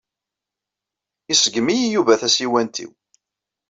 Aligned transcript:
Iṣeggem-iyi 1.31 1.87
Yuba 1.93 2.19
tasiwant-inu. 2.21 2.87